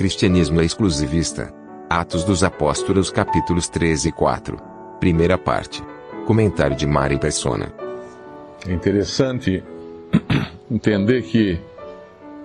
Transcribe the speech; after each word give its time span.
Cristianismo 0.00 0.62
é 0.62 0.64
exclusivista. 0.64 1.52
Atos 1.90 2.24
dos 2.24 2.42
Apóstolos 2.42 3.10
capítulos 3.10 3.68
13 3.68 4.08
e 4.08 4.12
4. 4.12 4.56
Primeira 4.98 5.36
parte. 5.36 5.82
Comentário 6.26 6.74
de 6.74 6.86
Mari 6.86 7.18
Persona. 7.18 7.70
É 8.66 8.72
interessante 8.72 9.62
entender 10.72 11.20
que 11.24 11.60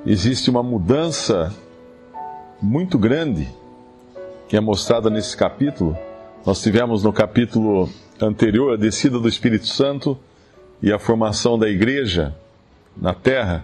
existe 0.05 0.49
uma 0.49 0.61
mudança 0.61 1.55
muito 2.61 2.99
grande 2.99 3.47
que 4.49 4.57
é 4.57 4.59
mostrada 4.59 5.09
nesse 5.09 5.37
capítulo. 5.37 5.97
Nós 6.45 6.61
tivemos 6.61 7.05
no 7.05 7.13
capítulo 7.13 7.89
anterior 8.21 8.73
a 8.73 8.77
descida 8.77 9.17
do 9.17 9.29
Espírito 9.29 9.67
Santo 9.67 10.19
e 10.81 10.91
a 10.91 10.99
formação 10.99 11.57
da 11.57 11.69
igreja 11.69 12.35
na 12.97 13.13
terra. 13.13 13.63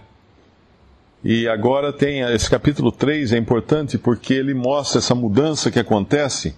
E 1.24 1.46
agora 1.46 1.92
tem 1.92 2.20
esse 2.20 2.50
capítulo 2.50 2.90
3 2.90 3.32
é 3.32 3.38
importante 3.38 3.96
porque 3.96 4.34
ele 4.34 4.54
mostra 4.54 4.98
essa 4.98 5.14
mudança 5.14 5.70
que 5.70 5.78
acontece. 5.78 6.56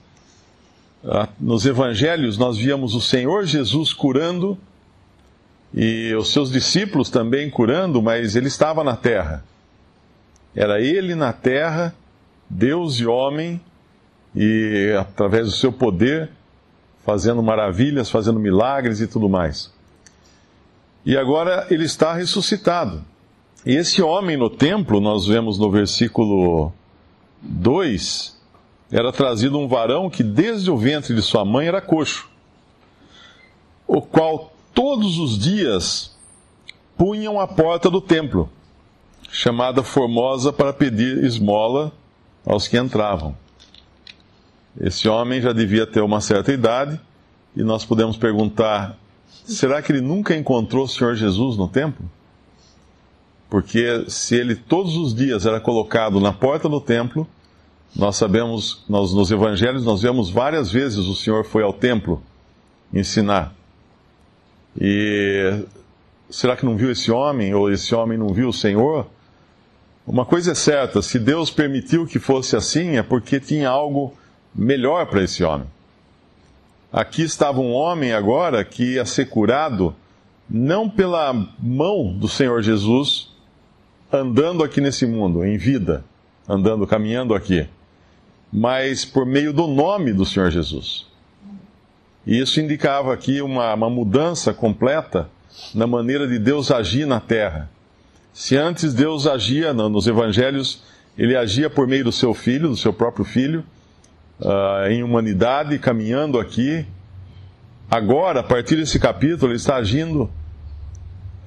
Ah, 1.04 1.28
nos 1.38 1.66
evangelhos 1.66 2.38
nós 2.38 2.56
víamos 2.56 2.94
o 2.94 3.00
Senhor 3.00 3.44
Jesus 3.44 3.92
curando 3.92 4.56
e 5.74 6.14
os 6.14 6.32
seus 6.32 6.50
discípulos 6.50 7.10
também 7.10 7.50
curando, 7.50 8.00
mas 8.00 8.36
ele 8.36 8.48
estava 8.48 8.82
na 8.82 8.96
terra. 8.96 9.44
Era 10.56 10.80
ele 10.80 11.14
na 11.14 11.32
terra, 11.32 11.94
Deus 12.48 13.00
e 13.00 13.06
homem, 13.06 13.60
e 14.34 14.96
através 14.98 15.46
do 15.46 15.52
seu 15.52 15.72
poder, 15.72 16.30
fazendo 17.04 17.42
maravilhas, 17.42 18.08
fazendo 18.08 18.40
milagres 18.40 19.00
e 19.00 19.06
tudo 19.06 19.28
mais. 19.28 19.70
E 21.04 21.18
agora 21.18 21.66
ele 21.70 21.84
está 21.84 22.14
ressuscitado. 22.14 23.04
E 23.66 23.74
esse 23.74 24.02
homem 24.02 24.36
no 24.36 24.50
templo, 24.50 25.00
nós 25.00 25.26
vemos 25.26 25.58
no 25.58 25.70
versículo 25.70 26.70
2, 27.40 28.38
era 28.90 29.10
trazido 29.10 29.58
um 29.58 29.66
varão 29.66 30.10
que 30.10 30.22
desde 30.22 30.70
o 30.70 30.76
ventre 30.76 31.14
de 31.14 31.22
sua 31.22 31.44
mãe 31.44 31.66
era 31.66 31.80
coxo, 31.80 32.28
o 33.86 34.02
qual 34.02 34.52
todos 34.74 35.18
os 35.18 35.38
dias 35.38 36.14
punham 36.96 37.40
a 37.40 37.46
porta 37.46 37.90
do 37.90 38.00
templo 38.00 38.50
chamada 39.30 39.82
Formosa 39.82 40.52
para 40.52 40.72
pedir 40.72 41.24
esmola 41.24 41.90
aos 42.46 42.68
que 42.68 42.78
entravam. 42.78 43.34
Esse 44.78 45.08
homem 45.08 45.40
já 45.40 45.52
devia 45.52 45.86
ter 45.86 46.02
uma 46.02 46.20
certa 46.20 46.52
idade 46.52 47.00
e 47.56 47.62
nós 47.62 47.84
podemos 47.84 48.16
perguntar: 48.16 48.98
será 49.44 49.80
que 49.80 49.90
ele 49.90 50.00
nunca 50.00 50.36
encontrou 50.36 50.84
o 50.84 50.88
Senhor 50.88 51.14
Jesus 51.14 51.56
no 51.56 51.66
templo? 51.66 52.08
Porque 53.54 54.06
se 54.08 54.34
ele 54.34 54.56
todos 54.56 54.96
os 54.96 55.14
dias 55.14 55.46
era 55.46 55.60
colocado 55.60 56.18
na 56.18 56.32
porta 56.32 56.68
do 56.68 56.80
templo, 56.80 57.24
nós 57.94 58.16
sabemos, 58.16 58.82
nós, 58.88 59.14
nos 59.14 59.30
evangelhos, 59.30 59.84
nós 59.84 60.02
vemos 60.02 60.28
várias 60.28 60.72
vezes 60.72 61.06
o 61.06 61.14
Senhor 61.14 61.44
foi 61.44 61.62
ao 61.62 61.72
templo 61.72 62.20
ensinar. 62.92 63.54
E 64.76 65.66
será 66.28 66.56
que 66.56 66.66
não 66.66 66.76
viu 66.76 66.90
esse 66.90 67.12
homem, 67.12 67.54
ou 67.54 67.70
esse 67.70 67.94
homem 67.94 68.18
não 68.18 68.30
viu 68.30 68.48
o 68.48 68.52
Senhor? 68.52 69.06
Uma 70.04 70.24
coisa 70.24 70.50
é 70.50 70.54
certa: 70.56 71.00
se 71.00 71.20
Deus 71.20 71.48
permitiu 71.48 72.08
que 72.08 72.18
fosse 72.18 72.56
assim, 72.56 72.96
é 72.96 73.04
porque 73.04 73.38
tinha 73.38 73.68
algo 73.68 74.14
melhor 74.52 75.06
para 75.06 75.22
esse 75.22 75.44
homem. 75.44 75.68
Aqui 76.92 77.22
estava 77.22 77.60
um 77.60 77.72
homem 77.72 78.14
agora 78.14 78.64
que 78.64 78.94
ia 78.94 79.06
ser 79.06 79.26
curado 79.26 79.94
não 80.50 80.90
pela 80.90 81.32
mão 81.62 82.12
do 82.18 82.26
Senhor 82.26 82.60
Jesus 82.60 83.32
andando 84.14 84.62
aqui 84.62 84.80
nesse 84.80 85.06
mundo, 85.06 85.44
em 85.44 85.56
vida, 85.56 86.04
andando, 86.48 86.86
caminhando 86.86 87.34
aqui, 87.34 87.66
mas 88.52 89.04
por 89.04 89.26
meio 89.26 89.52
do 89.52 89.66
nome 89.66 90.12
do 90.12 90.24
Senhor 90.24 90.50
Jesus. 90.50 91.06
E 92.24 92.38
isso 92.38 92.60
indicava 92.60 93.12
aqui 93.12 93.42
uma, 93.42 93.74
uma 93.74 93.90
mudança 93.90 94.54
completa 94.54 95.28
na 95.74 95.86
maneira 95.86 96.28
de 96.28 96.38
Deus 96.38 96.70
agir 96.70 97.06
na 97.06 97.20
terra. 97.20 97.68
Se 98.32 98.56
antes 98.56 98.94
Deus 98.94 99.26
agia 99.26 99.72
nos 99.74 100.06
evangelhos, 100.06 100.82
ele 101.18 101.36
agia 101.36 101.68
por 101.68 101.86
meio 101.86 102.04
do 102.04 102.12
seu 102.12 102.32
filho, 102.32 102.68
do 102.68 102.76
seu 102.76 102.92
próprio 102.92 103.24
filho, 103.24 103.64
uh, 104.40 104.88
em 104.88 105.02
humanidade, 105.02 105.78
caminhando 105.78 106.38
aqui. 106.38 106.86
Agora, 107.90 108.40
a 108.40 108.42
partir 108.42 108.76
desse 108.76 108.98
capítulo, 108.98 109.52
ele 109.52 109.56
está 109.56 109.76
agindo 109.76 110.30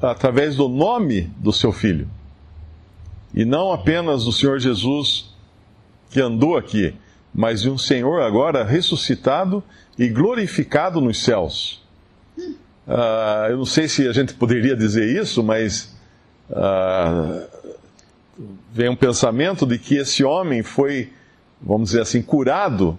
através 0.02 0.56
do 0.56 0.70
nome 0.70 1.32
do 1.38 1.52
seu 1.52 1.72
filho. 1.72 2.08
E 3.34 3.46
não 3.46 3.72
apenas 3.72 4.26
do 4.26 4.32
Senhor 4.32 4.60
Jesus 4.60 5.34
que 6.10 6.22
andou 6.22 6.58
aqui, 6.58 6.94
mas 7.34 7.62
de 7.62 7.70
um 7.70 7.78
Senhor 7.78 8.22
agora 8.22 8.64
ressuscitado 8.64 9.64
e 9.98 10.08
glorificado 10.08 11.02
nos 11.02 11.22
céus. 11.24 11.84
Uh, 12.88 13.50
eu 13.50 13.58
não 13.58 13.66
sei 13.66 13.88
se 13.88 14.08
a 14.08 14.14
gente 14.14 14.34
poderia 14.34 14.76
dizer 14.76 15.06
isso, 15.22 15.44
mas 15.44 15.94
uh, 16.50 17.46
vem 18.72 18.90
um 18.90 18.96
pensamento 18.96 19.66
de 19.66 19.78
que 19.78 19.98
esse 19.98 20.24
homem 20.24 20.64
foi, 20.64 21.12
vamos 21.62 21.90
dizer 21.90 22.02
assim, 22.02 22.22
curado 22.22 22.98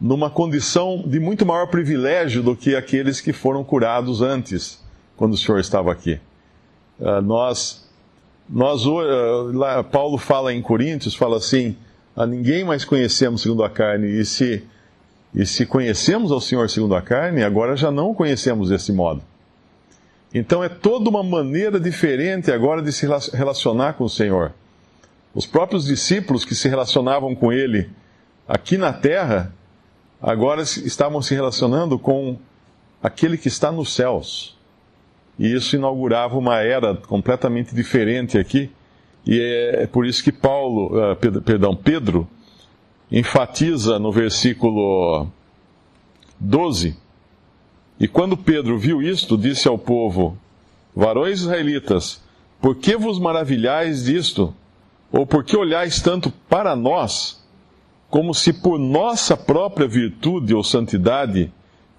numa 0.00 0.28
condição 0.28 1.04
de 1.06 1.20
muito 1.20 1.46
maior 1.46 1.68
privilégio 1.68 2.42
do 2.42 2.56
que 2.56 2.74
aqueles 2.74 3.20
que 3.20 3.32
foram 3.32 3.62
curados 3.62 4.22
antes, 4.22 4.82
quando 5.16 5.34
o 5.34 5.36
Senhor 5.36 5.58
estava 5.60 5.92
aqui. 5.92 6.20
Uh, 6.98 7.20
nós, 7.22 7.87
nós 8.48 8.86
uh, 8.86 9.52
lá, 9.52 9.84
Paulo 9.84 10.16
fala 10.16 10.52
em 10.52 10.62
Coríntios, 10.62 11.14
fala 11.14 11.36
assim, 11.36 11.76
a 12.16 12.26
ninguém 12.26 12.64
mais 12.64 12.84
conhecemos 12.84 13.42
segundo 13.42 13.62
a 13.62 13.70
carne, 13.70 14.08
e 14.08 14.24
se, 14.24 14.64
e 15.34 15.44
se 15.44 15.66
conhecemos 15.66 16.32
ao 16.32 16.40
Senhor 16.40 16.68
segundo 16.70 16.94
a 16.94 17.02
carne, 17.02 17.42
agora 17.42 17.76
já 17.76 17.90
não 17.90 18.10
o 18.10 18.14
conhecemos 18.14 18.70
desse 18.70 18.92
modo. 18.92 19.22
Então 20.32 20.62
é 20.62 20.68
toda 20.68 21.08
uma 21.08 21.22
maneira 21.22 21.78
diferente 21.78 22.50
agora 22.50 22.82
de 22.82 22.92
se 22.92 23.06
relacionar 23.32 23.94
com 23.94 24.04
o 24.04 24.10
Senhor. 24.10 24.52
Os 25.34 25.46
próprios 25.46 25.84
discípulos 25.84 26.44
que 26.44 26.54
se 26.54 26.68
relacionavam 26.68 27.34
com 27.34 27.52
Ele 27.52 27.88
aqui 28.46 28.76
na 28.76 28.92
terra, 28.92 29.52
agora 30.20 30.62
estavam 30.62 31.22
se 31.22 31.34
relacionando 31.34 31.98
com 31.98 32.36
aquele 33.02 33.38
que 33.38 33.48
está 33.48 33.70
nos 33.70 33.94
céus. 33.94 34.57
E 35.38 35.54
isso 35.54 35.76
inaugurava 35.76 36.36
uma 36.36 36.56
era 36.58 36.94
completamente 36.94 37.74
diferente 37.74 38.38
aqui. 38.38 38.70
E 39.26 39.40
é 39.74 39.86
por 39.86 40.06
isso 40.06 40.22
que 40.24 40.32
Paulo, 40.32 41.12
uh, 41.12 41.16
perdão, 41.42 41.76
Pedro, 41.76 42.26
enfatiza 43.10 43.98
no 43.98 44.10
versículo 44.10 45.28
12 46.40 46.96
e 48.00 48.06
quando 48.06 48.36
Pedro 48.36 48.78
viu 48.78 49.02
isto, 49.02 49.36
disse 49.36 49.66
ao 49.66 49.76
povo: 49.76 50.38
Varões 50.94 51.40
israelitas, 51.40 52.22
por 52.60 52.76
que 52.76 52.96
vos 52.96 53.18
maravilhais 53.18 54.04
disto? 54.04 54.54
Ou 55.10 55.26
por 55.26 55.42
que 55.42 55.56
olhais 55.56 56.00
tanto 56.00 56.30
para 56.48 56.76
nós, 56.76 57.42
como 58.10 58.34
se 58.34 58.52
por 58.52 58.78
nossa 58.78 59.36
própria 59.36 59.88
virtude 59.88 60.54
ou 60.54 60.62
santidade 60.62 61.50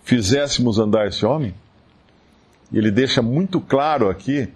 fizéssemos 0.03 0.80
andar 0.80 1.07
esse 1.07 1.25
homem? 1.25 1.53
Ele 2.71 2.92
deixa 2.92 3.21
muito 3.21 3.60
claro 3.60 4.10
aqui 4.10 4.48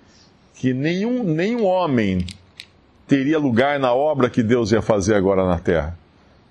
que 0.53 0.73
nenhum, 0.73 1.23
nenhum 1.23 1.65
homem 1.65 2.25
teria 3.07 3.39
lugar 3.39 3.79
na 3.79 3.93
obra 3.93 4.29
que 4.29 4.43
Deus 4.43 4.71
ia 4.71 4.81
fazer 4.81 5.15
agora 5.15 5.45
na 5.45 5.59
terra. 5.59 5.97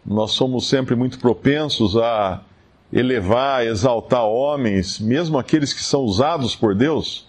Nós 0.05 0.33
somos 0.33 0.69
sempre 0.69 0.97
muito 0.97 1.19
propensos 1.19 1.97
a 1.97 2.43
elevar, 2.93 3.65
exaltar 3.65 4.25
homens, 4.25 4.99
mesmo 4.99 5.39
aqueles 5.39 5.73
que 5.73 5.83
são 5.83 6.03
usados 6.03 6.55
por 6.55 6.75
Deus, 6.75 7.27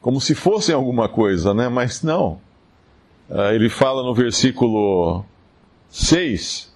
como 0.00 0.20
se 0.20 0.34
fossem 0.34 0.74
alguma 0.74 1.08
coisa, 1.08 1.52
né? 1.52 1.68
Mas 1.68 2.02
não. 2.02 2.38
Ah, 3.28 3.52
ele 3.52 3.68
fala 3.68 4.02
no 4.04 4.14
versículo 4.14 5.24
6, 5.90 6.72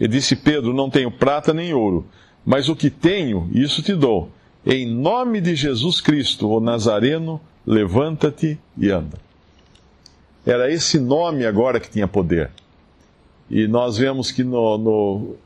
ele 0.00 0.08
disse: 0.08 0.34
Pedro, 0.34 0.72
não 0.72 0.88
tenho 0.88 1.10
prata 1.10 1.52
nem 1.52 1.74
ouro, 1.74 2.06
mas 2.44 2.68
o 2.68 2.74
que 2.74 2.88
tenho, 2.88 3.48
isso 3.52 3.82
te 3.82 3.94
dou. 3.94 4.30
Em 4.64 4.86
nome 4.86 5.40
de 5.40 5.54
Jesus 5.54 6.00
Cristo, 6.00 6.48
o 6.48 6.60
Nazareno, 6.60 7.40
levanta-te 7.66 8.58
e 8.76 8.90
anda. 8.90 9.18
era 10.44 10.70
esse 10.70 10.98
nome 10.98 11.46
agora 11.46 11.80
que 11.80 11.90
tinha 11.90 12.08
poder. 12.08 12.50
E 13.48 13.66
nós 13.66 13.96
vemos 13.96 14.30
que 14.30 14.44
no, 14.44 14.78
no, 14.78 15.36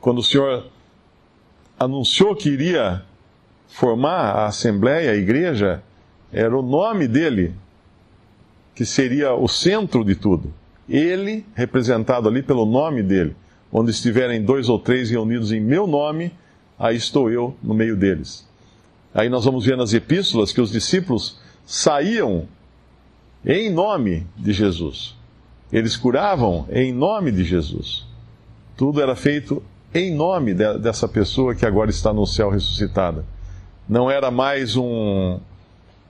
quando 0.00 0.18
o 0.18 0.22
Senhor 0.22 0.66
anunciou 1.78 2.34
que 2.36 2.48
iria 2.48 3.02
formar 3.68 4.32
a 4.32 4.46
Assembleia, 4.46 5.12
a 5.12 5.16
igreja, 5.16 5.82
era 6.32 6.56
o 6.56 6.62
nome 6.62 7.08
dele 7.08 7.54
que 8.74 8.84
seria 8.84 9.34
o 9.34 9.48
centro 9.48 10.04
de 10.04 10.14
tudo. 10.14 10.52
Ele, 10.88 11.44
representado 11.54 12.28
ali 12.28 12.42
pelo 12.42 12.66
nome 12.66 13.02
dele. 13.02 13.34
Onde 13.72 13.90
estiverem 13.90 14.42
dois 14.42 14.68
ou 14.68 14.78
três 14.78 15.10
reunidos 15.10 15.50
em 15.50 15.60
meu 15.60 15.86
nome, 15.86 16.30
aí 16.78 16.96
estou 16.96 17.30
eu 17.30 17.56
no 17.62 17.74
meio 17.74 17.96
deles. 17.96 18.46
Aí 19.14 19.28
nós 19.28 19.44
vamos 19.44 19.64
ver 19.64 19.76
nas 19.76 19.94
epístolas 19.94 20.52
que 20.52 20.60
os 20.60 20.70
discípulos 20.70 21.38
saíam 21.64 22.46
em 23.44 23.70
nome 23.70 24.26
de 24.36 24.52
Jesus. 24.52 25.16
Eles 25.72 25.96
curavam 25.96 26.66
em 26.70 26.92
nome 26.92 27.32
de 27.32 27.44
Jesus. 27.44 28.06
Tudo 28.76 29.00
era 29.00 29.16
feito 29.16 29.62
em 29.94 30.14
nome 30.14 30.52
de, 30.52 30.78
dessa 30.78 31.08
pessoa 31.08 31.54
que 31.54 31.64
agora 31.64 31.90
está 31.90 32.12
no 32.12 32.26
céu 32.26 32.50
ressuscitada. 32.50 33.24
Não 33.88 34.10
era 34.10 34.30
mais 34.30 34.76
um, 34.76 35.40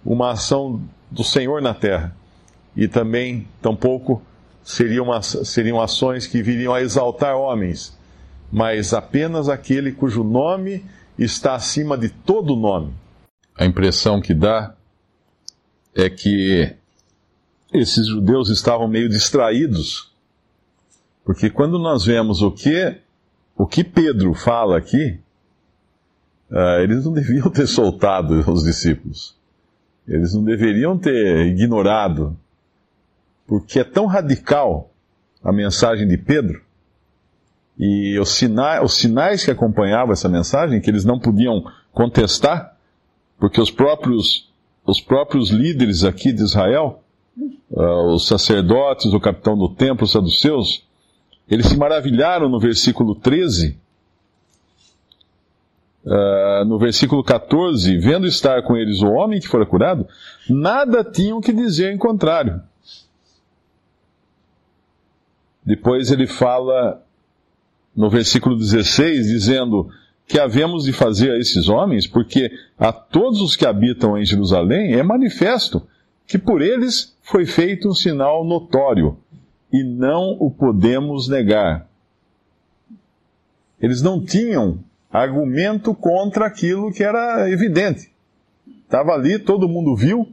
uma 0.04 0.32
ação 0.32 0.80
do 1.10 1.22
Senhor 1.22 1.62
na 1.62 1.74
terra. 1.74 2.14
E 2.76 2.88
também, 2.88 3.46
tampouco, 3.62 4.20
seriam, 4.62 5.22
seriam 5.22 5.80
ações 5.80 6.26
que 6.26 6.42
viriam 6.42 6.74
a 6.74 6.82
exaltar 6.82 7.36
homens, 7.36 7.95
mas 8.56 8.94
apenas 8.94 9.50
aquele 9.50 9.92
cujo 9.92 10.24
nome 10.24 10.82
está 11.18 11.54
acima 11.54 11.94
de 11.94 12.08
todo 12.08 12.56
nome. 12.56 12.94
A 13.54 13.66
impressão 13.66 14.18
que 14.18 14.32
dá 14.32 14.74
é 15.94 16.08
que 16.08 16.74
esses 17.70 18.06
judeus 18.08 18.48
estavam 18.48 18.88
meio 18.88 19.10
distraídos, 19.10 20.10
porque 21.22 21.50
quando 21.50 21.78
nós 21.78 22.06
vemos 22.06 22.40
o 22.40 22.50
que 22.50 22.96
o 23.54 23.66
que 23.66 23.84
Pedro 23.84 24.32
fala 24.32 24.78
aqui, 24.78 25.20
uh, 26.50 26.80
eles 26.82 27.04
não 27.04 27.12
deviam 27.12 27.50
ter 27.50 27.66
soltado 27.66 28.42
os 28.50 28.64
discípulos. 28.64 29.36
Eles 30.08 30.32
não 30.32 30.42
deveriam 30.42 30.96
ter 30.96 31.44
ignorado, 31.46 32.34
porque 33.46 33.80
é 33.80 33.84
tão 33.84 34.06
radical 34.06 34.90
a 35.44 35.52
mensagem 35.52 36.08
de 36.08 36.16
Pedro 36.16 36.65
e 37.78 38.18
os, 38.18 38.30
sina 38.30 38.82
os 38.82 38.94
sinais 38.94 39.44
que 39.44 39.50
acompanhavam 39.50 40.12
essa 40.12 40.28
mensagem, 40.28 40.80
que 40.80 40.88
eles 40.88 41.04
não 41.04 41.18
podiam 41.18 41.64
contestar, 41.92 42.76
porque 43.38 43.60
os 43.60 43.70
próprios, 43.70 44.50
os 44.84 45.00
próprios 45.00 45.50
líderes 45.50 46.02
aqui 46.02 46.32
de 46.32 46.42
Israel, 46.42 47.02
uh, 47.70 48.14
os 48.14 48.26
sacerdotes, 48.26 49.12
o 49.12 49.20
capitão 49.20 49.56
do 49.56 49.68
templo, 49.68 50.04
os 50.04 50.12
saduceus, 50.12 50.86
eles 51.48 51.66
se 51.66 51.76
maravilharam 51.76 52.48
no 52.48 52.58
versículo 52.58 53.14
13, 53.14 53.78
uh, 56.04 56.12
ah, 56.12 56.64
no 56.66 56.78
versículo 56.78 57.22
14, 57.22 57.98
vendo 57.98 58.26
estar 58.26 58.62
com 58.62 58.76
eles 58.76 59.02
o 59.02 59.08
homem 59.08 59.38
que 59.38 59.48
fora 59.48 59.66
curado, 59.66 60.08
nada 60.48 61.04
tinham 61.04 61.40
que 61.40 61.52
dizer 61.52 61.92
em 61.92 61.98
contrário. 61.98 62.60
Depois 65.64 66.10
ele 66.10 66.26
fala 66.26 67.05
no 67.96 68.10
versículo 68.10 68.56
16, 68.56 69.26
dizendo 69.26 69.88
que 70.26 70.38
havemos 70.38 70.84
de 70.84 70.92
fazer 70.92 71.30
a 71.30 71.38
esses 71.38 71.68
homens, 71.68 72.06
porque 72.06 72.50
a 72.78 72.92
todos 72.92 73.40
os 73.40 73.56
que 73.56 73.64
habitam 73.64 74.18
em 74.18 74.24
Jerusalém 74.24 74.94
é 74.94 75.02
manifesto 75.02 75.86
que 76.26 76.36
por 76.36 76.60
eles 76.60 77.16
foi 77.22 77.46
feito 77.46 77.88
um 77.88 77.94
sinal 77.94 78.44
notório 78.44 79.16
e 79.72 79.84
não 79.84 80.36
o 80.40 80.50
podemos 80.50 81.28
negar. 81.28 81.88
Eles 83.80 84.02
não 84.02 84.24
tinham 84.24 84.80
argumento 85.10 85.94
contra 85.94 86.46
aquilo 86.46 86.92
que 86.92 87.04
era 87.04 87.48
evidente. 87.50 88.10
Estava 88.82 89.12
ali, 89.12 89.38
todo 89.38 89.68
mundo 89.68 89.94
viu, 89.94 90.28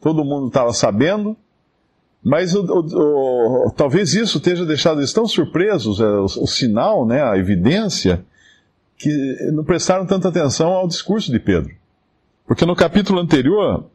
todo 0.00 0.24
mundo 0.24 0.48
estava 0.48 0.72
sabendo, 0.72 1.36
mas 2.22 2.54
o, 2.54 2.62
o, 2.62 3.66
o, 3.66 3.70
talvez 3.70 4.14
isso 4.14 4.40
tenha 4.40 4.64
deixado 4.64 5.00
eles 5.00 5.12
tão 5.12 5.26
surpresos, 5.26 6.00
é, 6.00 6.04
o, 6.04 6.46
sinal, 6.46 7.06
né, 7.06 7.22
a 7.22 7.36
evidência, 7.36 8.24
que 8.96 9.10
não 9.52 9.64
prestaram 9.64 10.06
tanta 10.06 10.28
atenção 10.28 10.70
ao 10.70 10.86
discurso 10.86 11.32
de 11.32 11.40
Pedro. 11.40 11.74
Porque 12.46 12.64
no 12.64 12.76
capítulo 12.76 13.18
anterior, 13.18 13.86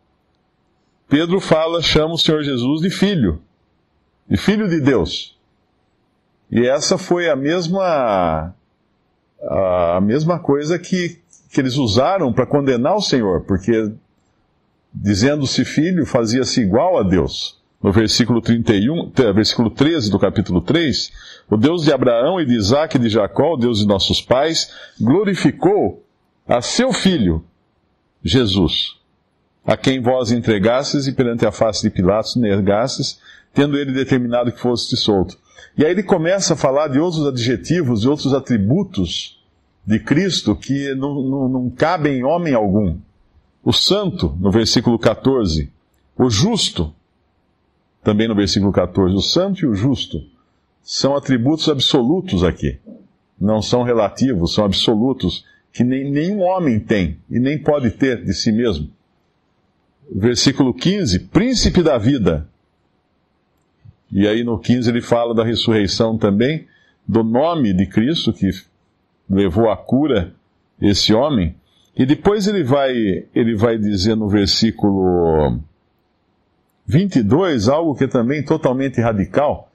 Pedro 1.07 1.39
fala, 1.39 1.81
chama 1.81 2.15
o 2.15 2.18
Senhor 2.18 2.44
Jesus 2.44 2.81
de 2.81 2.89
filho 2.89 3.41
de 4.29 4.38
Filho 4.38 4.68
de 4.68 4.81
Deus. 4.81 5.38
E 6.51 6.68
essa 6.68 6.97
foi 6.97 7.29
a 7.29 7.35
mesma 7.35 8.53
a 9.39 10.01
mesma 10.01 10.39
coisa 10.39 10.79
que, 10.79 11.19
que 11.51 11.62
eles 11.62 11.75
usaram 11.75 12.33
para 12.33 12.45
condenar 12.45 12.95
o 12.95 13.01
Senhor, 13.01 13.41
porque 13.41 13.91
dizendo-se 14.91 15.63
filho, 15.63 16.06
fazia-se 16.06 16.62
igual 16.62 16.97
a 16.97 17.03
Deus. 17.03 17.62
No 17.81 17.91
versículo 17.91 18.41
31, 18.41 19.12
versículo 19.35 19.69
13 19.69 20.09
do 20.09 20.18
capítulo 20.18 20.62
3, 20.62 21.12
o 21.50 21.56
Deus 21.56 21.83
de 21.83 21.94
Abraão 21.94 22.41
e 22.41 22.45
de 22.45 22.56
Isaac 22.56 22.97
e 22.97 23.00
de 23.00 23.09
Jacó, 23.09 23.53
o 23.53 23.57
Deus 23.57 23.79
de 23.79 23.85
nossos 23.85 24.19
pais, 24.19 24.71
glorificou 25.00 26.03
a 26.47 26.62
seu 26.62 26.91
filho, 26.91 27.44
Jesus, 28.24 28.95
a 29.65 29.77
quem 29.77 30.01
vós 30.01 30.31
entregastes 30.31 31.06
e 31.06 31.13
perante 31.13 31.45
a 31.45 31.51
face 31.51 31.83
de 31.83 31.89
Pilatos 31.89 32.35
negastes, 32.35 33.19
tendo 33.53 33.77
ele 33.77 33.91
determinado 33.91 34.51
que 34.51 34.59
fosse 34.59 34.97
solto. 34.97 35.38
E 35.77 35.85
aí 35.85 35.91
ele 35.91 36.03
começa 36.03 36.56
a 36.56 36.57
falar 36.57 36.88
de 36.88 37.00
outros 37.00 37.27
adjetivos 37.27 38.03
e 38.03 38.07
outros 38.07 38.33
atributos 38.33 39.39
de 39.85 40.00
Cristo 40.00 40.56
que 40.56 40.95
não, 40.95 41.21
não, 41.21 41.50
não 41.50 41.69
cabem 41.69 42.19
em 42.19 42.24
homem 42.24 42.53
algum. 42.53 42.97
O 43.63 43.71
santo, 43.71 44.35
no 44.39 44.51
versículo 44.51 44.97
14. 44.97 45.71
O 46.18 46.29
justo, 46.29 46.94
também 48.07 48.25
no 48.25 48.36
versículo 48.36 48.71
14. 48.71 49.13
O 49.13 49.21
santo 49.21 49.65
e 49.65 49.68
o 49.68 49.75
justo 49.75 50.24
são 50.81 51.13
atributos 51.13 51.68
absolutos 51.68 52.42
aqui. 52.42 52.80
Não 53.38 53.62
são 53.62 53.83
relativos, 53.83 54.54
são 54.54 54.63
absolutos, 54.63 55.44
que 55.74 55.83
nem, 55.83 56.09
nenhum 56.09 56.39
homem 56.39 56.80
tem 56.80 57.18
e 57.30 57.38
nem 57.38 57.62
pode 57.62 57.92
ter 57.92 58.24
de 58.24 58.33
si 58.33 58.50
mesmo. 58.50 58.89
Versículo 60.09 60.74
15: 60.74 61.19
Príncipe 61.27 61.83
da 61.83 61.98
vida 61.98 62.48
e 64.10 64.25
aí 64.25 64.42
no 64.42 64.57
15 64.57 64.89
ele 64.89 65.01
fala 65.01 65.36
da 65.36 65.43
ressurreição 65.43 66.17
também, 66.17 66.65
do 67.05 67.25
nome 67.25 67.74
de 67.74 67.88
Cristo 67.88 68.32
que 68.32 68.50
levou 69.29 69.70
à 69.70 69.75
cura 69.75 70.34
esse 70.82 71.13
homem. 71.13 71.53
E 71.93 72.05
depois 72.05 72.48
ele 72.48 72.63
vai, 72.63 72.93
ele 73.36 73.53
vai 73.53 73.77
dizer 73.77 74.15
no 74.15 74.29
versículo 74.29 75.60
22 76.88 77.67
algo 77.67 77.96
que 77.96 78.06
é 78.06 78.08
também 78.08 78.44
totalmente 78.44 79.01
radical. 79.01 79.70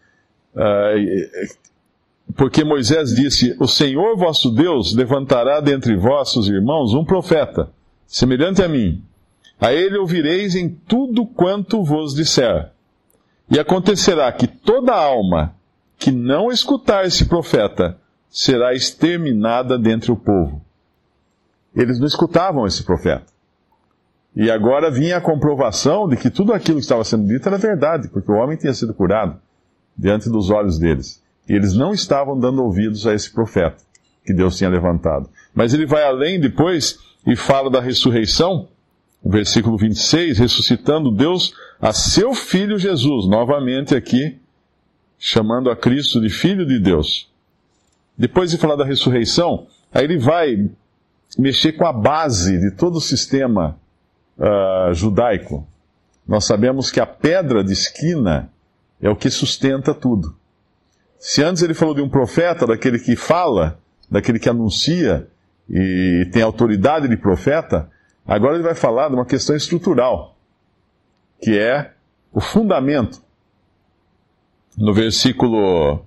Uh, 0.55 1.63
porque 2.35 2.65
Moisés 2.65 3.15
disse: 3.15 3.55
O 3.61 3.69
Senhor 3.69 4.17
vosso 4.17 4.51
Deus 4.51 4.95
levantará 4.95 5.61
dentre 5.61 5.95
vossos 5.97 6.49
irmãos 6.49 6.95
um 6.95 7.05
profeta, 7.05 7.71
semelhante 8.07 8.63
a 8.63 8.69
mim. 8.69 9.03
A 9.61 9.73
ele 9.73 9.99
ouvireis 9.99 10.55
em 10.55 10.69
tudo 10.69 11.27
quanto 11.27 11.85
vos 11.85 12.15
disser. 12.15 12.71
E 13.51 13.59
acontecerá 13.59 14.33
que 14.33 14.47
toda 14.47 14.95
alma 14.95 15.55
que 15.99 16.11
não 16.11 16.51
escutar 16.51 17.05
esse 17.05 17.27
profeta 17.27 17.99
será 18.29 18.75
exterminada 18.75 19.79
dentre 19.79 20.11
o 20.11 20.17
povo. 20.17 20.65
Eles 21.77 21.99
não 22.01 22.07
escutavam 22.07 22.67
esse 22.67 22.83
profeta. 22.83 23.32
E 24.35 24.51
agora 24.51 24.91
vinha 24.91 25.19
a 25.19 25.21
comprovação 25.21 26.09
de 26.09 26.17
que 26.17 26.31
tudo 26.31 26.53
aquilo 26.53 26.79
que 26.79 26.85
estava 26.85 27.05
sendo 27.05 27.27
dito 27.27 27.47
era 27.47 27.59
verdade, 27.59 28.09
porque 28.09 28.31
o 28.31 28.37
homem 28.37 28.57
tinha 28.57 28.73
sido 28.73 28.95
curado 28.95 29.37
diante 29.97 30.31
dos 30.31 30.51
olhos 30.51 30.79
deles. 30.79 31.23
E 31.49 31.53
eles 31.53 31.75
não 31.75 31.93
estavam 31.93 32.39
dando 32.39 32.63
ouvidos 32.63 33.07
a 33.07 33.15
esse 33.15 33.31
profeta 33.31 33.77
que 34.25 34.33
Deus 34.33 34.57
tinha 34.57 34.71
levantado. 34.71 35.29
Mas 35.55 35.75
ele 35.75 35.85
vai 35.85 36.05
além 36.05 36.41
depois 36.41 36.99
e 37.27 37.37
fala 37.37 37.71
da 37.71 37.81
ressurreição 37.81 38.69
versículo 39.25 39.77
26, 39.77 40.39
ressuscitando 40.39 41.11
Deus 41.11 41.55
a 41.81 41.93
seu 41.93 42.35
filho 42.35 42.79
Jesus, 42.79 43.29
novamente 43.29 43.95
aqui, 43.95 44.39
chamando 45.19 45.71
a 45.71 45.77
Cristo 45.77 46.21
de 46.21 46.29
Filho 46.29 46.67
de 46.67 46.79
Deus. 46.81 47.31
Depois 48.19 48.51
de 48.51 48.59
falar 48.59 48.77
da 48.77 48.85
ressurreição, 48.85 49.67
aí 49.93 50.05
ele 50.05 50.19
vai 50.19 50.69
mexer 51.39 51.73
com 51.73 51.87
a 51.87 51.93
base 51.93 52.59
de 52.59 52.73
todo 52.73 52.97
o 52.97 53.01
sistema 53.01 53.79
uh, 54.39 54.95
judaico. 54.95 55.67
Nós 56.27 56.45
sabemos 56.45 56.91
que 56.91 57.01
a 57.01 57.07
pedra 57.07 57.63
de 57.65 57.73
esquina 57.73 58.51
é 59.01 59.11
o 59.11 59.17
que 59.17 59.31
sustenta 59.31 59.93
tudo. 59.93 60.37
Se 61.19 61.43
antes 61.43 61.63
ele 61.63 61.75
falou 61.75 61.95
de 61.95 62.01
um 62.01 62.09
profeta, 62.09 62.67
daquele 62.67 62.99
que 62.99 63.17
fala, 63.17 63.79
daquele 64.11 64.39
que 64.39 64.49
anuncia 64.49 65.29
e 65.69 66.29
tem 66.33 66.43
autoridade 66.43 67.09
de 67.09 67.17
profeta, 67.17 67.89
Agora 68.27 68.55
ele 68.55 68.63
vai 68.63 68.75
falar 68.75 69.09
de 69.09 69.15
uma 69.15 69.27
questão 69.27 69.57
estrutural, 69.57 70.37
que 71.41 71.59
é 71.59 71.93
o 72.33 72.41
fundamento. 72.41 73.21
No 74.79 74.95
versículo 74.95 76.05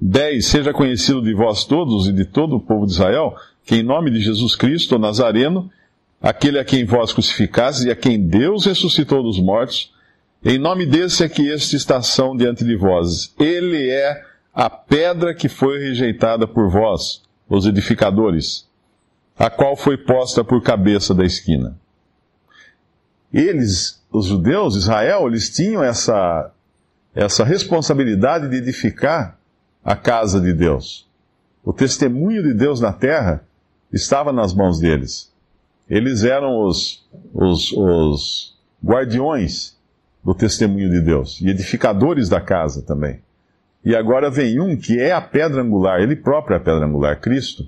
10: 0.00 0.44
Seja 0.44 0.72
conhecido 0.72 1.22
de 1.22 1.34
vós 1.34 1.64
todos 1.64 2.08
e 2.08 2.12
de 2.12 2.24
todo 2.24 2.56
o 2.56 2.60
povo 2.60 2.86
de 2.86 2.92
Israel, 2.92 3.34
que 3.64 3.76
em 3.76 3.82
nome 3.82 4.10
de 4.10 4.20
Jesus 4.20 4.56
Cristo, 4.56 4.96
o 4.96 4.98
Nazareno, 4.98 5.70
aquele 6.20 6.58
a 6.58 6.64
quem 6.64 6.84
vós 6.84 7.12
crucificastes 7.12 7.84
e 7.84 7.90
a 7.90 7.96
quem 7.96 8.20
Deus 8.20 8.66
ressuscitou 8.66 9.22
dos 9.22 9.40
mortos, 9.40 9.92
em 10.44 10.58
nome 10.58 10.86
desse 10.86 11.24
é 11.24 11.28
que 11.28 11.48
este 11.48 11.76
estação 11.76 12.36
diante 12.36 12.64
de 12.64 12.76
vós. 12.76 13.34
Ele 13.38 13.90
é 13.90 14.22
a 14.54 14.70
pedra 14.70 15.34
que 15.34 15.48
foi 15.48 15.78
rejeitada 15.78 16.46
por 16.46 16.70
vós, 16.70 17.22
os 17.48 17.66
edificadores, 17.66 18.68
a 19.38 19.50
qual 19.50 19.76
foi 19.76 19.96
posta 19.96 20.44
por 20.44 20.62
cabeça 20.62 21.14
da 21.14 21.24
esquina. 21.24 21.78
Eles, 23.32 24.02
os 24.10 24.26
judeus, 24.26 24.74
Israel, 24.74 25.26
eles 25.26 25.50
tinham 25.50 25.82
essa, 25.82 26.50
essa 27.14 27.44
responsabilidade 27.44 28.48
de 28.48 28.56
edificar 28.56 29.38
a 29.84 29.94
casa 29.94 30.40
de 30.40 30.52
Deus. 30.52 31.06
O 31.64 31.72
testemunho 31.72 32.42
de 32.42 32.54
Deus 32.54 32.80
na 32.80 32.92
terra 32.92 33.44
estava 33.92 34.32
nas 34.32 34.54
mãos 34.54 34.80
deles. 34.80 35.32
Eles 35.88 36.24
eram 36.24 36.60
os, 36.60 37.06
os, 37.32 37.72
os 37.72 38.58
guardiões 38.84 39.76
do 40.22 40.34
testemunho 40.34 40.90
de 40.90 41.00
Deus 41.00 41.40
e 41.40 41.48
edificadores 41.48 42.28
da 42.28 42.40
casa 42.40 42.82
também. 42.82 43.20
E 43.84 43.96
agora 43.96 44.30
vem 44.30 44.60
um 44.60 44.76
que 44.76 44.98
é 45.00 45.12
a 45.12 45.20
pedra 45.20 45.62
angular, 45.62 46.00
ele 46.00 46.16
próprio 46.16 46.54
é 46.54 46.56
a 46.58 46.60
pedra 46.60 46.84
angular, 46.84 47.20
Cristo, 47.20 47.66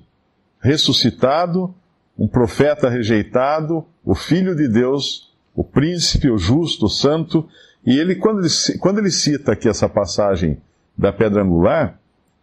ressuscitado, 0.60 1.74
um 2.18 2.28
profeta 2.28 2.90
rejeitado, 2.90 3.84
o 4.04 4.14
Filho 4.14 4.54
de 4.54 4.68
Deus, 4.68 5.32
o 5.54 5.64
príncipe, 5.64 6.28
o 6.28 6.36
justo, 6.36 6.86
o 6.86 6.90
santo, 6.90 7.48
e 7.86 7.98
ele 7.98 8.16
quando, 8.16 8.40
ele, 8.40 8.78
quando 8.78 8.98
ele 8.98 9.10
cita 9.10 9.52
aqui 9.52 9.68
essa 9.68 9.88
passagem 9.88 10.58
da 10.96 11.12
pedra 11.12 11.42
angular, 11.42 11.98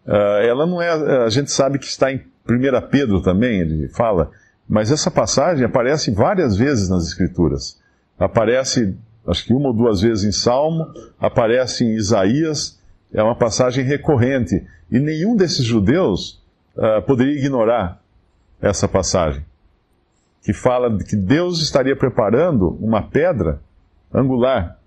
uh, 0.07 0.41
ela 0.41 0.65
não 0.65 0.81
é, 0.81 0.89
a 1.25 1.29
gente 1.29 1.51
sabe 1.51 1.77
que 1.77 1.85
está 1.85 2.11
em 2.11 2.17
1 2.49 2.89
Pedro 2.89 3.21
também, 3.21 3.59
ele 3.59 3.87
fala, 3.89 4.31
mas 4.67 4.91
essa 4.91 5.09
passagem 5.09 5.63
aparece 5.63 6.11
várias 6.11 6.57
vezes 6.57 6.89
nas 6.89 7.07
Escrituras. 7.07 7.79
Aparece, 8.19 8.97
acho 9.25 9.45
que 9.45 9.53
uma 9.53 9.69
ou 9.69 9.73
duas 9.73 10.01
vezes 10.01 10.25
em 10.25 10.31
Salmo, 10.31 10.85
aparece 11.19 11.85
em 11.85 11.95
Isaías, 11.95 12.79
é 13.13 13.23
uma 13.23 13.35
passagem 13.35 13.83
recorrente. 13.85 14.65
E 14.91 14.99
nenhum 14.99 15.35
desses 15.35 15.63
judeus 15.63 16.43
uh, 16.75 17.01
poderia 17.03 17.37
ignorar 17.37 18.01
essa 18.61 18.87
passagem, 18.87 19.45
que 20.43 20.51
fala 20.51 20.97
que 20.97 21.15
Deus 21.15 21.61
estaria 21.61 21.95
preparando 21.95 22.77
uma 22.81 23.01
pedra 23.01 23.61
angular, 24.13 24.79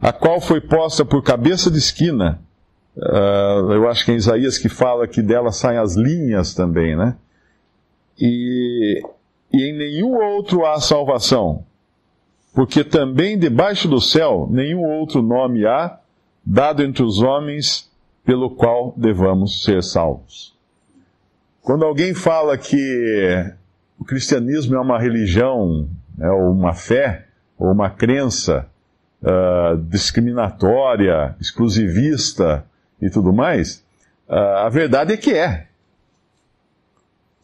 a 0.00 0.12
qual 0.12 0.40
foi 0.40 0.60
posta 0.60 1.04
por 1.04 1.22
cabeça 1.22 1.70
de 1.70 1.78
esquina. 1.78 2.40
Uh, 2.96 3.72
eu 3.72 3.88
acho 3.88 4.04
que 4.04 4.10
é 4.10 4.14
Isaías 4.14 4.58
que 4.58 4.68
fala 4.68 5.06
que 5.06 5.22
dela 5.22 5.52
saem 5.52 5.78
as 5.78 5.94
linhas 5.94 6.54
também, 6.54 6.96
né? 6.96 7.16
E, 8.18 9.02
e 9.52 9.70
em 9.70 9.76
nenhum 9.76 10.14
outro 10.16 10.64
há 10.64 10.80
salvação, 10.80 11.64
porque 12.54 12.82
também 12.82 13.38
debaixo 13.38 13.88
do 13.88 14.00
céu 14.00 14.48
nenhum 14.50 14.82
outro 14.82 15.22
nome 15.22 15.66
há 15.66 15.98
dado 16.44 16.82
entre 16.82 17.02
os 17.02 17.20
homens 17.20 17.90
pelo 18.24 18.50
qual 18.50 18.92
devamos 18.96 19.62
ser 19.62 19.82
salvos. 19.82 20.54
Quando 21.62 21.84
alguém 21.84 22.14
fala 22.14 22.56
que 22.56 23.54
o 23.98 24.04
cristianismo 24.04 24.76
é 24.76 24.80
uma 24.80 24.98
religião, 24.98 25.88
é, 26.20 26.30
ou 26.30 26.52
uma 26.52 26.72
fé, 26.72 27.26
ou 27.58 27.72
uma 27.72 27.90
crença 27.90 28.68
uh, 29.22 29.76
discriminatória, 29.76 31.34
exclusivista 31.40 32.64
e 33.00 33.10
tudo 33.10 33.32
mais, 33.32 33.84
uh, 34.28 34.34
a 34.34 34.68
verdade 34.68 35.14
é 35.14 35.16
que 35.16 35.32
é. 35.32 35.66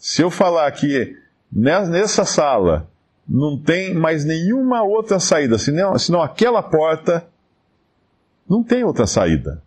Se 0.02 0.20
eu 0.20 0.32
falar 0.32 0.68
que 0.72 1.16
nessa 1.52 2.24
sala 2.24 2.90
não 3.26 3.56
tem 3.56 3.94
mais 3.94 4.24
nenhuma 4.24 4.82
outra 4.82 5.20
saída, 5.20 5.56
senão, 5.58 5.96
senão 5.96 6.20
aquela 6.20 6.60
porta, 6.60 7.24
não 8.50 8.64
tem 8.64 8.82
outra 8.82 9.06
saída. 9.06 9.62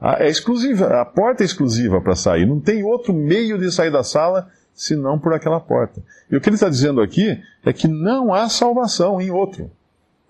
É 0.00 0.30
exclusiva, 0.30 0.98
a 0.98 1.04
porta 1.04 1.44
é 1.44 1.44
exclusiva 1.44 2.00
para 2.00 2.16
sair, 2.16 2.46
não 2.46 2.58
tem 2.58 2.82
outro 2.82 3.12
meio 3.12 3.58
de 3.58 3.70
sair 3.70 3.90
da 3.90 4.02
sala 4.02 4.48
senão 4.74 5.18
por 5.18 5.34
aquela 5.34 5.60
porta. 5.60 6.02
E 6.30 6.34
o 6.34 6.40
que 6.40 6.48
ele 6.48 6.56
está 6.56 6.70
dizendo 6.70 7.02
aqui 7.02 7.38
é 7.66 7.70
que 7.70 7.86
não 7.86 8.32
há 8.32 8.48
salvação 8.48 9.20
em 9.20 9.30
outro. 9.30 9.70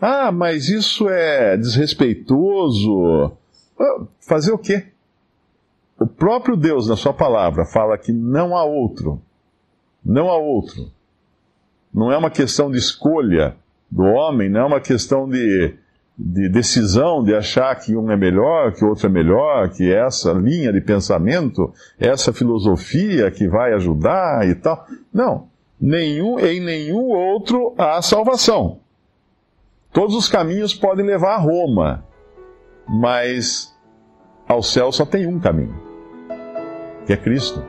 Ah, 0.00 0.32
mas 0.32 0.68
isso 0.68 1.08
é 1.08 1.56
desrespeitoso. 1.56 3.30
Ah, 3.78 4.00
fazer 4.18 4.50
o 4.50 4.58
quê? 4.58 4.91
O 6.02 6.06
próprio 6.08 6.56
Deus, 6.56 6.88
na 6.88 6.96
sua 6.96 7.14
palavra, 7.14 7.64
fala 7.64 7.96
que 7.96 8.12
não 8.12 8.56
há 8.56 8.64
outro. 8.64 9.22
Não 10.04 10.28
há 10.28 10.36
outro. 10.36 10.90
Não 11.94 12.10
é 12.10 12.16
uma 12.16 12.28
questão 12.28 12.72
de 12.72 12.76
escolha 12.76 13.54
do 13.88 14.02
homem, 14.02 14.50
não 14.50 14.62
é 14.62 14.64
uma 14.64 14.80
questão 14.80 15.28
de, 15.28 15.76
de 16.18 16.48
decisão 16.48 17.22
de 17.22 17.32
achar 17.32 17.72
que 17.76 17.94
um 17.96 18.10
é 18.10 18.16
melhor, 18.16 18.72
que 18.72 18.84
o 18.84 18.88
outro 18.88 19.06
é 19.06 19.08
melhor, 19.08 19.68
que 19.68 19.92
essa 19.92 20.32
linha 20.32 20.72
de 20.72 20.80
pensamento, 20.80 21.72
essa 22.00 22.32
filosofia 22.32 23.30
que 23.30 23.46
vai 23.46 23.72
ajudar 23.72 24.44
e 24.48 24.56
tal. 24.56 24.84
Não. 25.14 25.46
Nenhum, 25.80 26.36
em 26.40 26.58
nenhum 26.58 27.10
outro 27.10 27.76
há 27.78 28.02
salvação. 28.02 28.80
Todos 29.92 30.16
os 30.16 30.28
caminhos 30.28 30.74
podem 30.74 31.06
levar 31.06 31.36
a 31.36 31.38
Roma, 31.38 32.04
mas 32.88 33.72
ao 34.48 34.64
céu 34.64 34.90
só 34.90 35.06
tem 35.06 35.28
um 35.28 35.38
caminho 35.38 35.81
que 37.06 37.12
é 37.12 37.16
Cristo. 37.16 37.64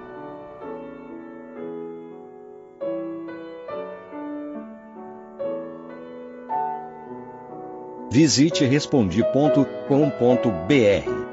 Visite 8.11 8.65
respondi.com.br. 8.65 11.23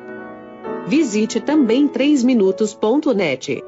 Visite 0.86 1.40
também 1.40 1.86
3minutos.net. 1.86 3.59